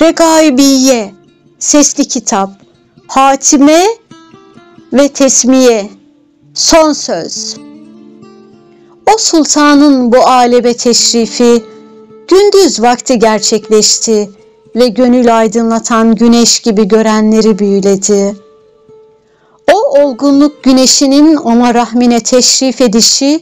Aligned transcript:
Regaibiye 0.00 1.14
Sesli 1.58 2.04
Kitap 2.04 2.50
Hatime 3.06 3.84
ve 4.92 5.08
Tesmiye 5.08 5.90
Son 6.54 6.92
Söz 6.92 7.56
O 9.14 9.18
sultanın 9.18 10.12
bu 10.12 10.18
aleme 10.18 10.74
teşrifi 10.74 11.64
gündüz 12.28 12.82
vakti 12.82 13.18
gerçekleşti 13.18 14.30
ve 14.76 14.88
gönül 14.88 15.38
aydınlatan 15.38 16.14
güneş 16.14 16.60
gibi 16.60 16.88
görenleri 16.88 17.58
büyüledi. 17.58 18.36
O 19.72 20.02
olgunluk 20.02 20.62
güneşinin 20.62 21.36
ona 21.36 21.74
rahmine 21.74 22.20
teşrif 22.20 22.80
edişi 22.80 23.40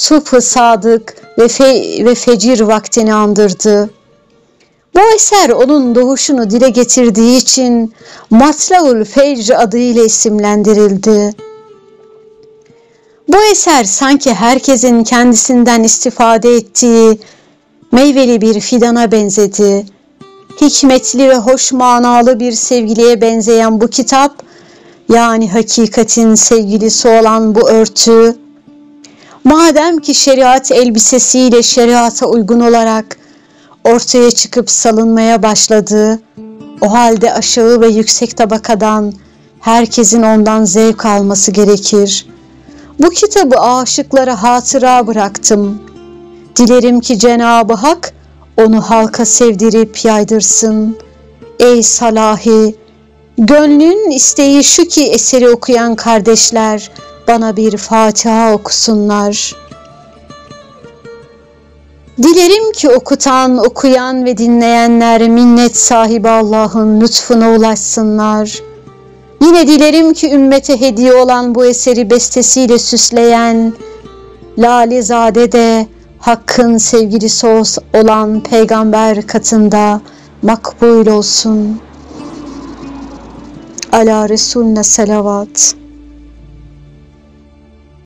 subh 0.00 0.40
sadık 0.40 1.14
ve, 1.38 1.48
fe, 1.48 2.04
ve 2.04 2.14
fecir 2.14 2.60
vaktini 2.60 3.14
andırdı. 3.14 3.90
Bu 4.94 5.00
eser 5.14 5.50
onun 5.50 5.94
doğuşunu 5.94 6.50
dile 6.50 6.68
getirdiği 6.68 7.36
için 7.36 7.94
Maslaul 8.30 9.04
Fecr 9.04 9.50
adıyla 9.50 10.04
isimlendirildi. 10.04 11.34
Bu 13.28 13.36
eser 13.52 13.84
sanki 13.84 14.34
herkesin 14.34 15.04
kendisinden 15.04 15.82
istifade 15.82 16.56
ettiği 16.56 17.18
meyveli 17.92 18.40
bir 18.40 18.60
fidana 18.60 19.12
benzedi. 19.12 19.86
Hikmetli 20.60 21.28
ve 21.28 21.36
hoş 21.36 21.72
manalı 21.72 22.40
bir 22.40 22.52
sevgiliye 22.52 23.20
benzeyen 23.20 23.80
bu 23.80 23.88
kitap, 23.88 24.42
yani 25.08 25.50
hakikatin 25.50 26.34
sevgilisi 26.34 27.08
olan 27.08 27.54
bu 27.54 27.70
örtü, 27.70 28.36
madem 29.44 29.98
ki 29.98 30.14
şeriat 30.14 30.72
elbisesiyle 30.72 31.62
şeriata 31.62 32.26
uygun 32.26 32.60
olarak 32.60 33.16
ortaya 33.84 34.30
çıkıp 34.30 34.70
salınmaya 34.70 35.42
başladı, 35.42 36.20
o 36.80 36.92
halde 36.92 37.32
aşağı 37.32 37.80
ve 37.80 37.88
yüksek 37.88 38.36
tabakadan 38.36 39.12
herkesin 39.60 40.22
ondan 40.22 40.64
zevk 40.64 41.06
alması 41.06 41.50
gerekir. 41.50 42.26
Bu 42.98 43.10
kitabı 43.10 43.60
aşıklara 43.60 44.42
hatıra 44.42 45.06
bıraktım. 45.06 45.82
Dilerim 46.56 47.00
ki 47.00 47.18
Cenab-ı 47.18 47.74
Hak 47.74 48.12
onu 48.56 48.80
halka 48.80 49.24
sevdirip 49.24 50.04
yaydırsın. 50.04 50.98
Ey 51.60 51.82
salahi, 51.82 52.74
gönlün 53.38 54.10
isteği 54.10 54.64
şu 54.64 54.84
ki 54.84 55.02
eseri 55.02 55.48
okuyan 55.48 55.94
kardeşler 55.94 56.90
bana 57.28 57.56
bir 57.56 57.76
Fatiha 57.76 58.54
okusunlar. 58.54 59.56
Dilerim 62.22 62.72
ki 62.72 62.88
okutan, 62.88 63.58
okuyan 63.58 64.24
ve 64.24 64.38
dinleyenler 64.38 65.28
minnet 65.28 65.76
sahibi 65.76 66.28
Allah'ın 66.28 67.00
lütfuna 67.00 67.50
ulaşsınlar. 67.50 68.62
Yine 69.42 69.66
dilerim 69.66 70.12
ki 70.12 70.32
ümmete 70.32 70.80
hediye 70.80 71.12
olan 71.12 71.54
bu 71.54 71.66
eseri 71.66 72.10
bestesiyle 72.10 72.78
süsleyen 72.78 73.72
Lalizade 74.58 75.52
de 75.52 75.86
Hakk'ın 76.18 76.78
sevgilisi 76.78 77.46
olan 77.94 78.40
peygamber 78.40 79.26
katında 79.26 80.00
makbul 80.42 81.06
olsun. 81.06 81.80
Ala 83.92 84.28
Resulüne 84.28 84.84
selavat. 84.84 85.74